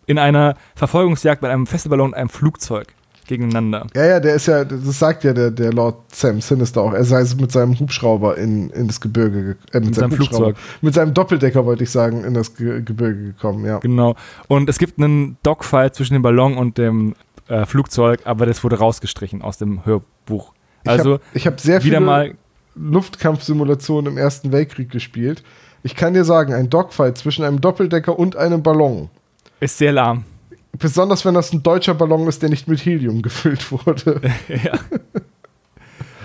[0.06, 2.94] in einer Verfolgungsjagd mit einem Festivalballon und einem Flugzeug
[3.28, 3.86] gegeneinander.
[3.94, 6.92] Ja, ja, der ist ja, das sagt ja der, der Lord Sam Sinister auch.
[6.92, 10.46] Er sei mit seinem Hubschrauber in, in das Gebirge, ge- äh, mit, Mit seinem Hubschrauber.
[10.46, 10.56] Flugzeug.
[10.82, 13.78] Mit seinem Doppeldecker, wollte ich sagen, in das Ge Gebirge gekommen, ja.
[13.78, 14.16] Genau.
[14.48, 17.14] Und es gibt einen Dogfight zwischen dem Ballon und dem
[17.48, 20.52] äh, Flugzeug, aber das wurde rausgestrichen aus dem Hörbuch.
[20.84, 22.34] Also ich habe hab sehr wieder viele mal
[22.74, 25.42] Luftkampfsimulationen im Ersten Weltkrieg gespielt.
[25.82, 29.10] Ich kann dir sagen, ein Dogfight zwischen einem Doppeldecker und einem Ballon.
[29.60, 30.24] ist sehr lahm.
[30.78, 34.20] Besonders wenn das ein deutscher Ballon ist, der nicht mit Helium gefüllt wurde.
[34.48, 34.78] ja.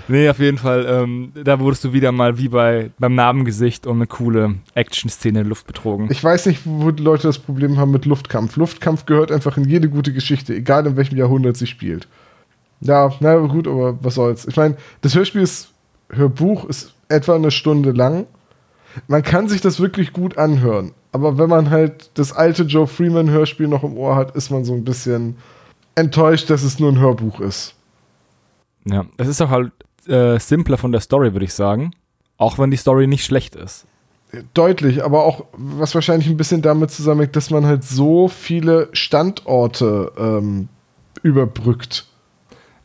[0.08, 0.86] Nee, auf jeden Fall.
[0.88, 5.48] Ähm, da wurdest du wieder mal wie bei beim Narbengesicht um eine coole Action-Szene in
[5.48, 6.08] Luft betrogen.
[6.12, 8.58] Ich weiß nicht, wo die Leute das Problem haben mit Luftkampf.
[8.58, 12.08] Luftkampf gehört einfach in jede gute Geschichte, egal in welchem Jahrhundert sie spielt.
[12.82, 14.46] Ja, na gut, aber was soll's.
[14.46, 15.72] Ich meine, das Hörspiel ist,
[16.10, 18.26] Hörbuch ist etwa eine Stunde lang.
[19.08, 20.92] Man kann sich das wirklich gut anhören.
[21.13, 24.65] Aber wenn man halt das alte Joe Freeman Hörspiel noch im Ohr hat, ist man
[24.65, 25.38] so ein bisschen
[25.95, 27.76] enttäuscht, dass es nur ein Hörbuch ist.
[28.86, 29.71] ja, es ist auch halt
[30.08, 31.93] äh, simpler von der Story, würde ich sagen.
[32.38, 33.86] Auch wenn die Story nicht schlecht ist.
[34.56, 40.12] Deutlich, aber auch, was wahrscheinlich ein bisschen damit zusammenhängt, dass man halt so viele Standorte
[40.17, 40.67] ähm,
[41.21, 42.08] überbrückt.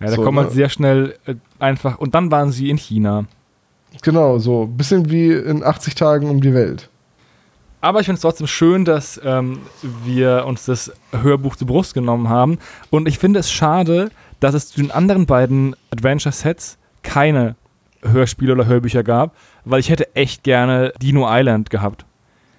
[0.00, 0.42] Ja, da So, kommt ne?
[0.42, 1.98] man sehr schnell äh, einfach.
[1.98, 3.24] Und dann waren sie in China.
[4.02, 4.66] Genau, so.
[4.66, 6.90] Bisschen wie in 80 Tagen um die Welt.
[7.88, 9.60] Aber ich finde es trotzdem schön, dass ähm,
[10.04, 12.58] wir uns das Hörbuch zur Brust genommen haben.
[12.90, 17.56] Und ich finde es schade, dass es zu den anderen beiden Adventure-Sets keine
[18.02, 22.04] Hörspiele oder Hörbücher gab, weil ich hätte echt gerne Dino Island gehabt.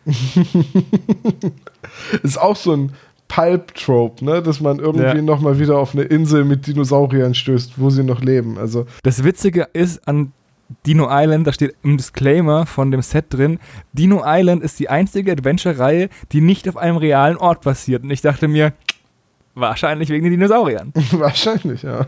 [2.23, 2.93] Ist auch so ein
[3.27, 4.41] Pulp-Trope, ne?
[4.41, 5.13] Dass man irgendwie Ja.
[5.13, 8.57] noch nochmal wieder auf eine Insel mit Dinosauriern stößt, wo sie noch leben.
[8.57, 10.31] Also, Das Witzige ist an
[10.85, 13.59] Dino Island, da steht im Disclaimer von dem Set drin,
[13.93, 18.03] Dino Island ist die einzige Adventure-Reihe, die nicht auf einem realen Ort basiert.
[18.03, 18.73] Und ich dachte mir,
[19.55, 20.93] wahrscheinlich wegen den Dinosauriern.
[21.11, 22.05] wahrscheinlich, ja.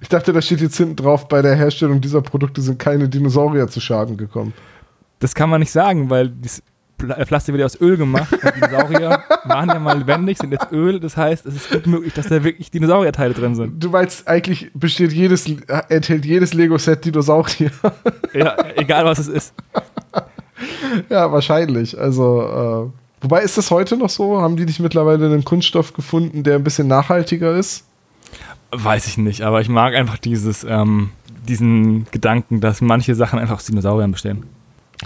[0.00, 3.68] Ich dachte, da steht jetzt hinten drauf, bei der Herstellung dieser Produkte sind keine Dinosaurier
[3.68, 4.52] zu Schaden gekommen.
[5.20, 6.32] Das kann man nicht sagen, weil
[6.96, 8.32] Plastik wird ja aus Öl gemacht.
[8.32, 11.00] Und Dinosaurier waren ja mal lebendig, sind jetzt Öl.
[11.00, 13.82] Das heißt, es ist gut möglich, dass da wirklich Dinosaurierteile drin sind.
[13.82, 15.46] Du meinst, eigentlich besteht jedes,
[15.88, 17.70] enthält jedes Lego-Set Dinosaurier.
[18.34, 19.54] Ja, egal was es ist.
[21.08, 21.98] ja, wahrscheinlich.
[21.98, 24.40] Also, äh, wobei ist das heute noch so?
[24.40, 27.84] Haben die nicht mittlerweile einen Kunststoff gefunden, der ein bisschen nachhaltiger ist?
[28.72, 31.10] Weiß ich nicht, aber ich mag einfach dieses, ähm,
[31.48, 34.44] diesen Gedanken, dass manche Sachen einfach aus Dinosauriern bestehen.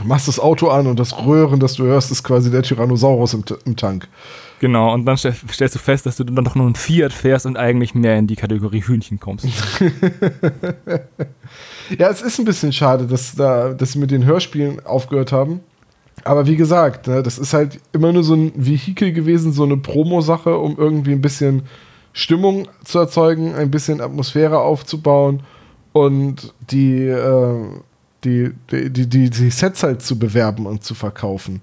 [0.04, 3.44] Machst das Auto an und das Röhren, das du hörst, ist quasi der Tyrannosaurus im,
[3.64, 4.08] im Tank.
[4.60, 7.46] Genau, und dann stell, stellst du fest, dass du dann doch nur ein Fiat fährst
[7.46, 9.46] und eigentlich mehr in die Kategorie Hühnchen kommst.
[11.98, 15.60] Ja, es ist ein bisschen schade, dass, da, dass sie mit den Hörspielen aufgehört haben.
[16.22, 19.76] Aber wie gesagt, ne, das ist halt immer nur so ein Vehikel gewesen, so eine
[19.76, 21.62] Promo-Sache, um irgendwie ein bisschen
[22.12, 25.42] Stimmung zu erzeugen, ein bisschen Atmosphäre aufzubauen
[25.92, 27.64] und die, äh,
[28.24, 31.60] die, die, die, die, Sets halt zu bewerben und zu verkaufen.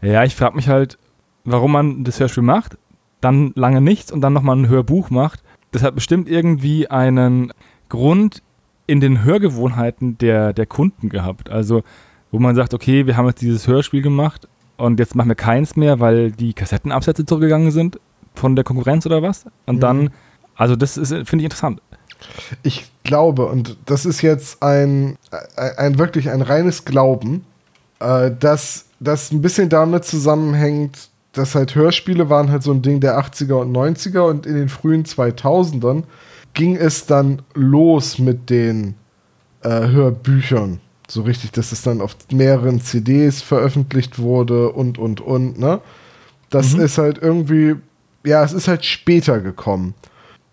[0.00, 0.98] Ja, ich frage mich halt,
[1.44, 2.76] warum man das Hörspiel macht,
[3.20, 5.42] dann lange nichts und dann nochmal ein Hörbuch macht.
[5.72, 7.52] Das hat bestimmt irgendwie einen
[7.88, 8.42] Grund
[8.86, 11.50] in den Hörgewohnheiten der, der Kunden gehabt.
[11.50, 11.82] Also,
[12.30, 15.76] wo man sagt, okay, wir haben jetzt dieses Hörspiel gemacht und jetzt machen wir keins
[15.76, 17.98] mehr, weil die Kassettenabsätze zurückgegangen sind
[18.34, 19.46] von der Konkurrenz oder was.
[19.66, 19.80] Und Mhm.
[19.80, 20.10] dann,
[20.54, 21.80] also das ist, finde ich interessant.
[22.62, 25.16] Ich glaube, und das ist jetzt ein,
[25.56, 27.44] ein, ein wirklich ein reines Glauben,
[28.00, 33.00] äh, dass das ein bisschen damit zusammenhängt, dass halt Hörspiele waren halt so ein Ding
[33.00, 36.04] der 80er und 90er und in den frühen 2000ern
[36.54, 38.94] ging es dann los mit den
[39.62, 40.80] äh, Hörbüchern.
[41.08, 45.80] So richtig, dass es dann auf mehreren CDs veröffentlicht wurde und, und, und, ne?
[46.50, 47.74] Das ist halt irgendwie,
[48.24, 49.94] ja, es ist halt später gekommen.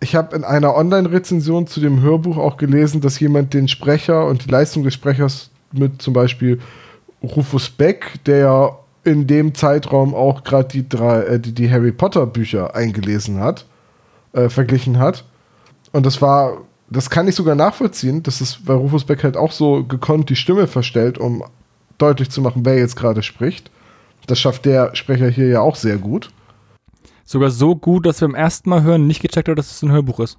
[0.02, 4.44] Ich habe in einer Online-Rezension zu dem Hörbuch auch gelesen, dass jemand den Sprecher und
[4.44, 6.58] die Leistung des Sprechers mit zum Beispiel
[7.22, 12.26] Rufus Beck, der ja in dem Zeitraum auch gerade die äh, die, die Harry Potter
[12.26, 13.64] Bücher eingelesen hat,
[14.32, 15.24] äh, verglichen hat.
[15.92, 19.52] Und das war, das kann ich sogar nachvollziehen, dass es bei Rufus Beck halt auch
[19.52, 21.44] so gekonnt die Stimme verstellt, um
[21.98, 23.70] deutlich zu machen, wer jetzt gerade spricht.
[24.26, 26.30] Das schafft der Sprecher hier ja auch sehr gut.
[27.32, 29.90] Sogar so gut, dass wir beim ersten Mal hören nicht gecheckt haben, dass es ein
[29.90, 30.36] Hörbuch ist.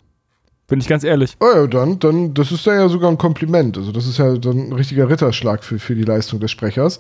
[0.68, 1.36] Bin ich ganz ehrlich.
[1.40, 3.78] Oh ja, dann, dann, das ist dann ja sogar ein Kompliment.
[3.78, 7.00] Also, das ist ja dann ein richtiger Ritterschlag für, für die Leistung des Sprechers.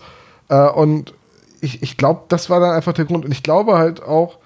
[0.50, 1.14] Äh, und
[1.62, 3.24] ich, ich glaube, das war dann einfach der Grund.
[3.24, 4.40] Und ich glaube halt auch,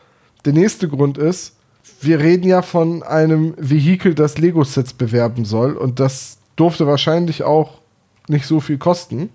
[0.45, 1.55] Der nächste Grund ist,
[2.01, 7.79] wir reden ja von einem Vehikel, das Lego-Sets bewerben soll und das durfte wahrscheinlich auch
[8.27, 9.29] nicht so viel kosten.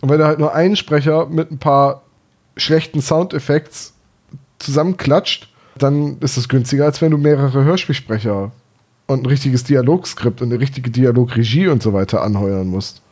[0.00, 2.02] Und wenn er halt nur einen Sprecher mit ein paar
[2.56, 3.94] schlechten Soundeffekts
[4.58, 8.52] zusammenklatscht, dann ist es günstiger, als wenn du mehrere Hörspielsprecher
[9.06, 13.02] und ein richtiges Dialogskript und eine richtige Dialogregie und so weiter anheuern musst.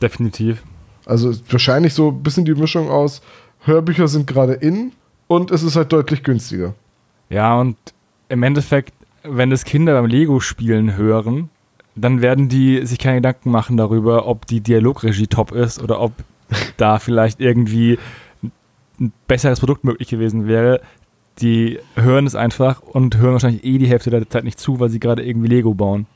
[0.00, 0.62] Definitiv.
[1.06, 3.22] Also wahrscheinlich so ein bisschen die Mischung aus,
[3.64, 4.92] Hörbücher sind gerade in
[5.26, 6.74] und es ist halt deutlich günstiger.
[7.28, 7.76] Ja, und
[8.28, 11.48] im Endeffekt, wenn das Kinder beim Lego-Spielen hören,
[11.94, 16.12] dann werden die sich keine Gedanken machen darüber, ob die Dialogregie top ist oder ob
[16.76, 17.98] da vielleicht irgendwie
[19.00, 20.80] ein besseres Produkt möglich gewesen wäre.
[21.40, 24.90] Die hören es einfach und hören wahrscheinlich eh die Hälfte der Zeit nicht zu, weil
[24.90, 26.06] sie gerade irgendwie Lego bauen.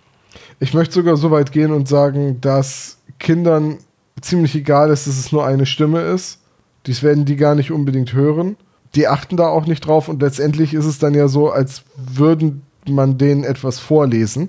[0.60, 3.78] Ich möchte sogar so weit gehen und sagen, dass Kindern
[4.20, 6.40] ziemlich egal ist, dass es nur eine Stimme ist.
[6.86, 8.56] Dies werden die gar nicht unbedingt hören.
[8.94, 12.62] Die achten da auch nicht drauf und letztendlich ist es dann ja so, als würden
[12.88, 14.48] man denen etwas vorlesen.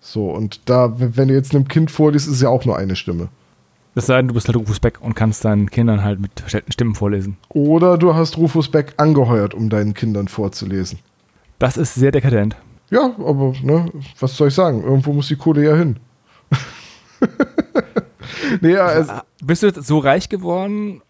[0.00, 2.96] So, und da, wenn du jetzt einem Kind vorliest, ist es ja auch nur eine
[2.96, 3.28] Stimme.
[3.96, 6.72] Es sei denn, du bist halt Rufus Beck und kannst deinen Kindern halt mit verstellten
[6.72, 7.36] Stimmen vorlesen.
[7.48, 10.98] Oder du hast Rufus Beck angeheuert, um deinen Kindern vorzulesen.
[11.60, 12.56] Das ist sehr dekadent.
[12.90, 14.82] Ja, aber ne, was soll ich sagen?
[14.82, 15.96] Irgendwo muss die Kohle ja hin.
[18.60, 21.00] nee, also, Bist du jetzt so reich geworden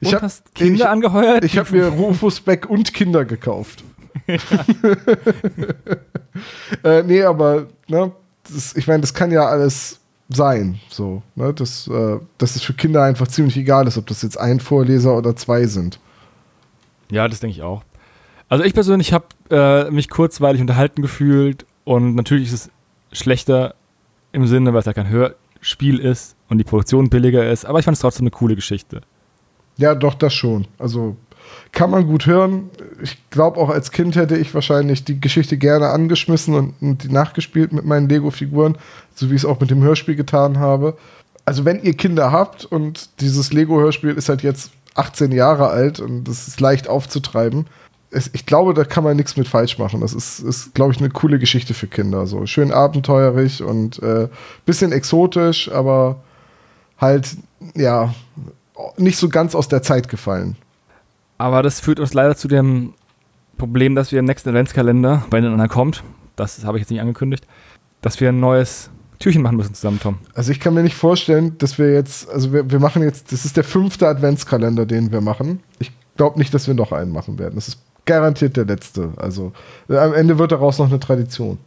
[0.00, 1.44] ich hab, hast Kinder ich, angeheuert?
[1.44, 3.82] Ich habe mir Rufus Beck und Kinder gekauft.
[6.84, 8.12] äh, nee, aber ne,
[8.44, 10.80] das, ich meine, das kann ja alles sein.
[10.88, 11.52] So, ne?
[11.54, 15.16] dass, äh, dass es für Kinder einfach ziemlich egal ist, ob das jetzt ein Vorleser
[15.16, 16.00] oder zwei sind.
[17.10, 17.82] Ja, das denke ich auch.
[18.48, 22.70] Also ich persönlich habe äh, mich kurzweilig unterhalten gefühlt und natürlich ist
[23.12, 23.74] es schlechter
[24.32, 27.84] im Sinne, weil es ja kein Hörspiel ist und die Produktion billiger ist, aber ich
[27.84, 29.02] fand es trotzdem eine coole Geschichte.
[29.78, 30.66] Ja, doch, das schon.
[30.78, 31.16] Also
[31.72, 32.70] kann man gut hören.
[33.02, 37.08] Ich glaube, auch als Kind hätte ich wahrscheinlich die Geschichte gerne angeschmissen und, und die
[37.08, 38.76] nachgespielt mit meinen Lego-Figuren,
[39.14, 40.96] so wie ich es auch mit dem Hörspiel getan habe.
[41.44, 46.24] Also, wenn ihr Kinder habt und dieses Lego-Hörspiel ist halt jetzt 18 Jahre alt und
[46.24, 47.66] das ist leicht aufzutreiben,
[48.10, 50.00] es, ich glaube, da kann man nichts mit falsch machen.
[50.00, 52.26] Das ist, ist glaube ich, eine coole Geschichte für Kinder.
[52.26, 54.28] So schön abenteuerlich und äh,
[54.64, 56.16] bisschen exotisch, aber
[56.98, 57.36] halt,
[57.74, 58.14] ja,
[58.96, 60.56] nicht so ganz aus der Zeit gefallen.
[61.38, 62.94] Aber das führt uns leider zu dem
[63.58, 66.02] Problem, dass wir im nächsten Adventskalender, wenn dann einer kommt,
[66.36, 67.46] das habe ich jetzt nicht angekündigt,
[68.02, 70.18] dass wir ein neues Türchen machen müssen zusammen, Tom.
[70.34, 73.44] Also ich kann mir nicht vorstellen, dass wir jetzt, also wir, wir machen jetzt, das
[73.44, 75.60] ist der fünfte Adventskalender, den wir machen.
[75.78, 77.54] Ich glaube nicht, dass wir noch einen machen werden.
[77.54, 79.12] Das ist garantiert der letzte.
[79.16, 79.52] Also
[79.88, 81.58] am Ende wird daraus noch eine Tradition.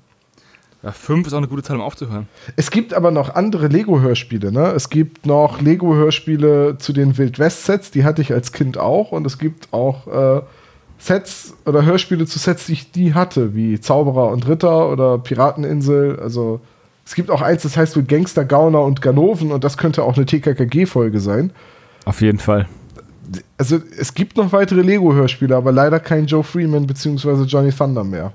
[0.82, 2.28] Ja, fünf ist auch eine gute Zahl, um aufzuhören.
[2.56, 4.52] Es gibt aber noch andere Lego-Hörspiele.
[4.52, 4.72] Ne?
[4.72, 9.12] Es gibt noch Lego-Hörspiele zu den Wild West-Sets, die hatte ich als Kind auch.
[9.12, 10.42] Und es gibt auch äh,
[10.98, 16.18] Sets oder Hörspiele zu Sets, die ich nie hatte, wie Zauberer und Ritter oder Pirateninsel.
[16.20, 16.62] Also
[17.06, 20.15] es gibt auch eins, das heißt wohl Gangster, Gauner und Ganoven und das könnte auch
[20.15, 21.52] eine TKKG-Folge sein.
[22.06, 22.68] Auf jeden Fall.
[23.58, 27.44] Also es gibt noch weitere Lego-Hörspiele, aber leider kein Joe Freeman bzw.
[27.44, 28.34] Johnny Thunder mehr.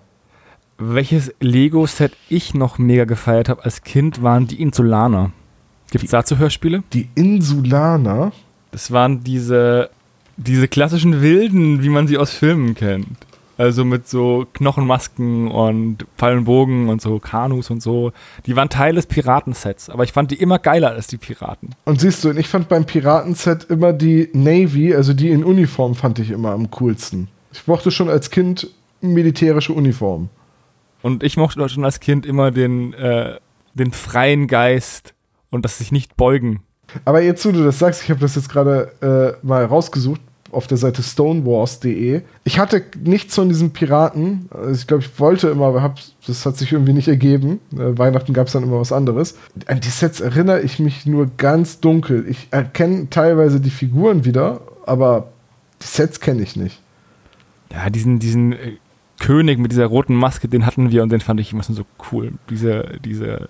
[0.78, 5.30] Welches Lego-Set ich noch mega gefeiert habe als Kind, waren die Insulaner.
[5.90, 6.82] Gibt es dazu Hörspiele?
[6.92, 8.32] Die Insulaner?
[8.72, 9.90] Das waren diese,
[10.36, 13.06] diese klassischen Wilden, wie man sie aus Filmen kennt.
[13.56, 18.12] Also mit so Knochenmasken und Pfeil und so Kanus und so.
[18.46, 21.70] Die waren Teil des Piratensets, aber ich fand die immer geiler als die Piraten.
[21.84, 26.18] Und siehst du, ich fand beim Piratenset immer die Navy, also die in Uniform, fand
[26.18, 27.28] ich immer am coolsten.
[27.52, 28.68] Ich mochte schon als Kind
[29.00, 30.30] militärische Uniform.
[31.04, 33.36] Und ich mochte schon als Kind immer den, äh,
[33.74, 35.12] den freien Geist
[35.50, 36.62] und das sich nicht beugen.
[37.04, 40.66] Aber jetzt, wo du das sagst, ich habe das jetzt gerade äh, mal rausgesucht auf
[40.66, 42.22] der Seite stonewars.de.
[42.44, 44.48] Ich hatte nichts von diesen Piraten.
[44.50, 47.60] Also ich glaube, ich wollte immer, aber hab, das hat sich irgendwie nicht ergeben.
[47.74, 49.36] Äh, Weihnachten gab es dann immer was anderes.
[49.66, 52.24] An die Sets erinnere ich mich nur ganz dunkel.
[52.30, 55.28] Ich erkenne teilweise die Figuren wieder, aber
[55.82, 56.80] die Sets kenne ich nicht.
[57.70, 58.54] Ja, diesen, diesen
[59.20, 62.32] König mit dieser roten Maske, den hatten wir und den fand ich immer so cool.
[62.50, 63.48] Diese, diese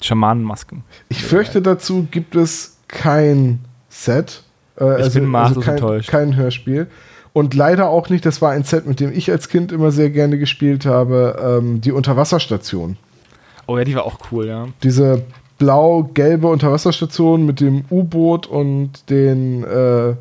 [0.00, 0.82] Schamanenmasken.
[1.08, 4.42] Ich fürchte, dazu gibt es kein Set.
[4.78, 6.10] Äh, ich also, bin also kein, enttäuscht.
[6.10, 6.88] kein Hörspiel.
[7.32, 10.10] Und leider auch nicht, das war ein Set, mit dem ich als Kind immer sehr
[10.10, 12.96] gerne gespielt habe, ähm, die Unterwasserstation.
[13.66, 14.68] Oh ja, die war auch cool, ja.
[14.82, 15.24] Diese
[15.58, 20.14] blau-gelbe Unterwasserstation mit dem U-Boot und den, äh,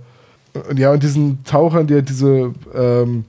[0.76, 3.26] ja, und diesen Tauchern, die halt diese ähm,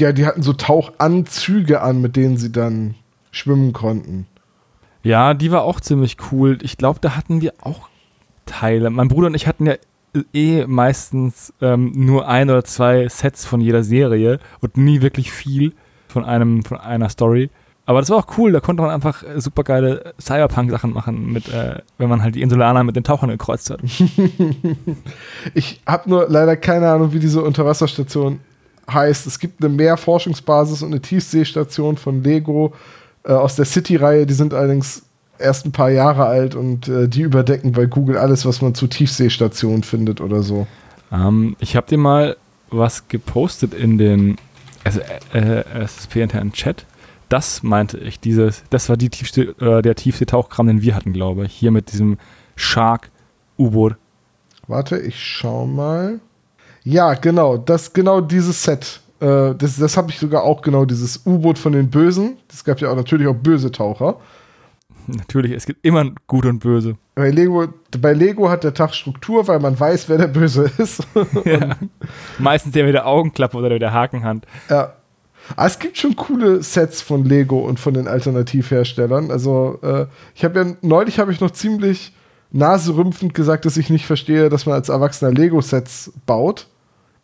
[0.00, 2.94] ja, die hatten so Tauchanzüge an, mit denen sie dann
[3.30, 4.26] schwimmen konnten.
[5.02, 6.58] Ja, die war auch ziemlich cool.
[6.62, 7.88] Ich glaube, da hatten wir auch
[8.46, 8.90] Teile.
[8.90, 9.74] Mein Bruder und ich hatten ja
[10.32, 15.74] eh meistens ähm, nur ein oder zwei Sets von jeder Serie und nie wirklich viel
[16.08, 17.50] von einem von einer Story.
[17.86, 21.48] Aber das war auch cool, da konnte man einfach äh, super geile Cyberpunk-Sachen machen, mit,
[21.48, 23.80] äh, wenn man halt die Insulaner mit den Tauchern gekreuzt hat.
[25.54, 28.40] Ich habe nur leider keine Ahnung, wie diese Unterwasserstation
[28.90, 29.26] heißt.
[29.26, 32.72] Es gibt eine Meerforschungsbasis und eine Tiefseestation von Lego
[33.24, 34.26] äh, aus der City-Reihe.
[34.26, 35.02] Die sind allerdings
[35.38, 38.86] erst ein paar Jahre alt und äh, die überdecken bei Google alles, was man zu
[38.86, 40.66] Tiefseestationen findet oder so.
[41.12, 42.36] Ähm, ich habe dir mal
[42.70, 44.36] was gepostet in den
[44.84, 45.00] also,
[45.32, 46.86] äh, SSP-internen Chat.
[47.28, 51.12] Das meinte ich, dieses, das war die tiefste, äh, der tiefste Tauchkram, den wir hatten,
[51.12, 51.52] glaube ich.
[51.52, 52.18] Hier mit diesem
[52.56, 53.96] Shark-U-Boot.
[54.66, 56.20] Warte, ich schau mal.
[56.88, 59.02] Ja, genau, das genau dieses Set.
[59.20, 62.38] Äh, das das habe ich sogar auch genau, dieses U-Boot von den Bösen.
[62.50, 64.16] Es gab ja auch natürlich auch böse Taucher.
[65.06, 66.96] Natürlich, es gibt immer gut und böse.
[67.14, 67.66] Bei Lego,
[68.00, 71.06] bei Lego hat der Tag Struktur, weil man weiß, wer der Böse ist.
[71.44, 71.76] Ja.
[72.38, 74.46] Meistens der mit der Augenklappe oder mit der Hakenhand.
[74.70, 74.94] Ja.
[75.56, 79.30] Aber es gibt schon coole Sets von Lego und von den Alternativherstellern.
[79.30, 82.14] Also, äh, ich habe ja neulich habe ich noch ziemlich
[82.50, 86.66] naserümpfend gesagt, dass ich nicht verstehe, dass man als Erwachsener Lego-Sets baut.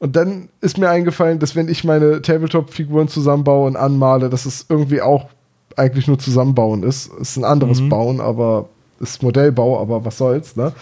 [0.05, 4.67] Und dann ist mir eingefallen, dass wenn ich meine Tabletop-Figuren zusammenbaue und anmale, dass es
[4.69, 5.31] irgendwie auch
[5.77, 7.11] eigentlich nur zusammenbauen ist.
[7.23, 7.89] Es ist ein anderes Mhm.
[7.89, 8.69] Bauen, aber
[9.01, 10.73] ist Modellbau, aber was soll's, ne?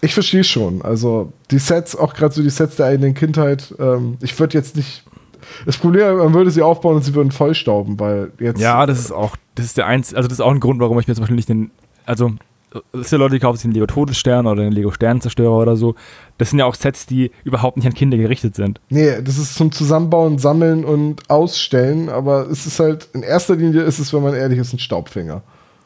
[0.00, 0.82] Ich verstehe schon.
[0.82, 4.74] Also die Sets, auch gerade so die Sets der eigenen Kindheit, ähm, ich würde jetzt
[4.74, 5.04] nicht.
[5.66, 8.60] Das Problem, man würde sie aufbauen und sie würden vollstauben, weil jetzt.
[8.60, 10.98] Ja, das ist auch, das ist der eins, also das ist auch ein Grund, warum
[10.98, 11.70] ich mir zum Beispiel nicht den,
[12.06, 12.32] also
[12.92, 15.76] es sind ja Leute, die kaufen sich einen Lego Todesstern oder einen Lego Sternenzerstörer oder
[15.76, 15.94] so.
[16.38, 18.80] Das sind ja auch Sets, die überhaupt nicht an Kinder gerichtet sind.
[18.88, 23.82] Nee, das ist zum Zusammenbauen, Sammeln und Ausstellen, aber es ist halt, in erster Linie
[23.82, 25.42] ist es, wenn man ehrlich ist, ein Staubfinger.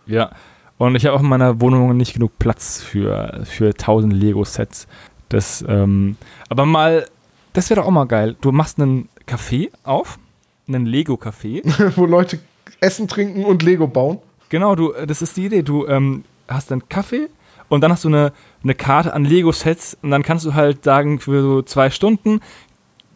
[0.07, 0.31] Ja.
[0.79, 4.87] Und ich habe auch in meiner Wohnung nicht genug Platz für, für 1000 Lego-Sets.
[5.29, 6.16] Das, ähm,
[6.48, 7.07] aber mal,
[7.53, 8.37] das wäre doch auch mal geil.
[8.40, 10.18] Du machst einen Café auf,
[10.68, 11.62] einen Lego-Café.
[11.96, 12.38] Wo Leute
[12.81, 14.20] essen, trinken und Lego bauen.
[14.48, 15.62] Genau, du, das ist die Idee.
[15.62, 17.29] Du ähm, hast einen Kaffee
[17.69, 18.33] und dann hast du eine,
[18.63, 22.41] eine Karte an Lego-Sets und dann kannst du halt sagen, für so zwei Stunden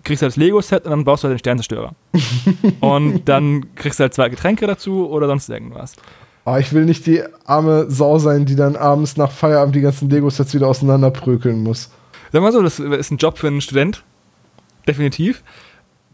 [0.05, 1.95] kriegst du halt das Lego-Set und dann baust du halt den Sternzerstörer.
[2.81, 5.95] und dann kriegst du halt zwei Getränke dazu oder sonst irgendwas.
[6.45, 10.11] Aber ich will nicht die arme Sau sein, die dann abends nach Feierabend die ganzen
[10.11, 11.91] Lego-Sets wieder auseinanderprügeln muss.
[12.33, 14.03] Sag mal so, das ist ein Job für einen Student.
[14.89, 15.43] Definitiv.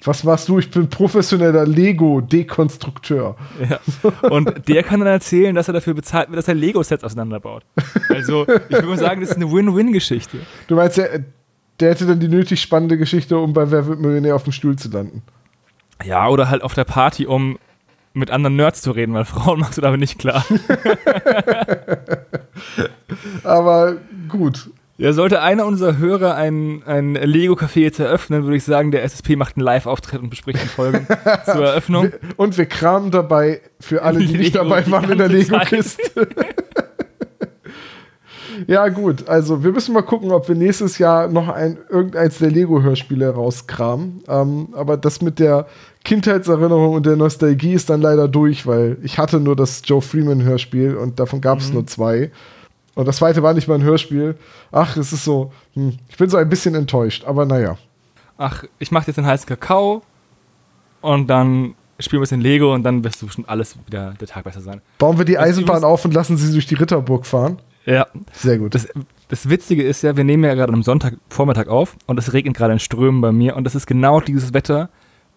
[0.05, 0.59] Was machst du?
[0.59, 3.37] Ich bin professioneller Lego-Dekonstrukteur.
[3.69, 4.29] Ja.
[4.29, 7.65] Und der kann dann erzählen, dass er dafür bezahlt wird, dass er Lego-Sets auseinanderbaut.
[8.09, 10.39] Also, ich würde mal sagen, das ist eine Win-Win-Geschichte.
[10.69, 11.25] Du meinst, der,
[11.81, 14.77] der hätte dann die nötig spannende Geschichte, um bei Wer wird Millionär auf dem Stuhl
[14.77, 15.23] zu landen.
[16.05, 17.59] Ja, oder halt auf der Party, um
[18.15, 20.45] mit anderen Nerds zu reden, weil Frauen machst du damit nicht klar.
[23.45, 23.97] Aber
[24.29, 24.71] gut.
[25.01, 29.37] Ja, sollte einer unserer Hörer ein, ein Lego-Café jetzt eröffnen, würde ich sagen, der SSP
[29.37, 31.07] macht einen Live-Auftritt und bespricht die Folgen
[31.45, 32.11] zur Eröffnung.
[32.37, 36.03] Und wir kramen dabei für alle, die nicht Lego dabei die waren in der Lego-Kiste.
[38.67, 39.29] ja, gut.
[39.29, 44.25] Also, wir müssen mal gucken, ob wir nächstes Jahr noch ein, irgendeins der Lego-Hörspiele rauskramen.
[44.27, 45.69] Ähm, aber das mit der
[46.05, 50.97] Kindheitserinnerung und der Nostalgie ist dann leider durch, weil ich hatte nur das Joe Freeman-Hörspiel
[50.97, 52.33] und davon gab es nur zwei.
[52.99, 54.35] Und das zweite war nicht mal ein Hörspiel.
[54.73, 55.53] Ach, es ist so.
[55.75, 57.79] Hm, ich bin so ein bisschen enttäuscht, aber naja.
[58.37, 60.03] Ach, ich mache jetzt einen heißen Kakao
[61.01, 64.27] und dann spielen wir ein bisschen Lego und dann wirst du bestimmt alles wieder der
[64.27, 64.81] Tag besser sein.
[64.99, 67.61] Bauen wir die Eisenbahn auf und lassen sie durch die Ritterburg fahren.
[67.87, 68.75] Ja, Sehr gut.
[68.75, 68.89] Das,
[69.29, 72.73] das Witzige ist ja, wir nehmen ja gerade am Sonntagvormittag auf und es regnet gerade
[72.73, 74.91] in Strömen bei mir und das ist genau dieses Wetter,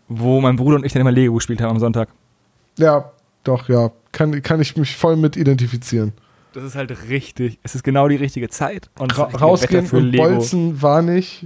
[0.08, 2.10] wo mein Bruder und ich dann immer Lego gespielt haben am Sonntag.
[2.80, 3.12] Ja,
[3.44, 3.92] doch, ja.
[4.12, 6.14] Kann, kann ich mich voll mit identifizieren.
[6.54, 7.60] Das ist halt richtig.
[7.64, 8.90] Es ist genau die richtige Zeit.
[9.00, 10.24] Und Ra rausgehen für und Lego.
[10.24, 11.46] bolzen war nicht.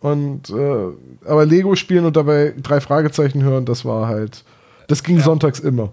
[0.00, 4.44] Und äh, aber Lego spielen und dabei drei Fragezeichen hören, das war halt.
[4.88, 5.22] Das ging Ja.
[5.22, 5.92] sonntags immer.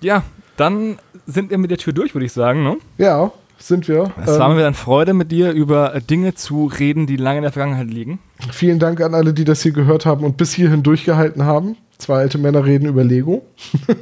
[0.00, 0.24] Ja,
[0.56, 2.64] dann sind wir mit der Tür durch, würde ich sagen.
[2.64, 2.78] Ne?
[2.98, 4.10] Ja, sind wir.
[4.20, 7.38] Es war Ähm, mir eine Freude, mit dir über äh, Dinge zu reden, die lange
[7.38, 8.18] in der Vergangenheit liegen.
[8.50, 11.76] vielen Dank an alle, die das hier gehört haben und bis hierhin durchgehalten haben.
[11.98, 13.42] Zwei alte Männer reden über Lego.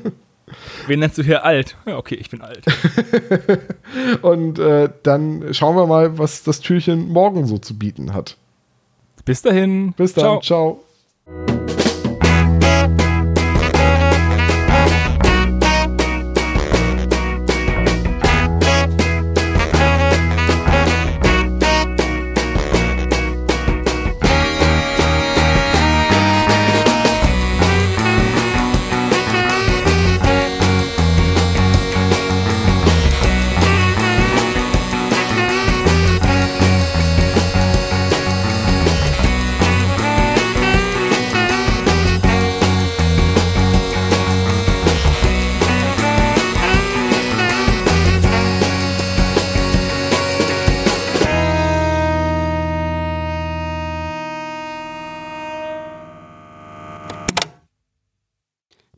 [0.86, 1.76] Wen nennst du hier alt?
[1.86, 2.64] Ja, okay, ich bin alt.
[4.22, 8.36] Und äh, dann schauen wir mal, was das Türchen morgen so zu bieten hat.
[9.24, 9.92] Bis dahin.
[9.92, 10.40] Bis dann.
[10.42, 10.82] Ciao.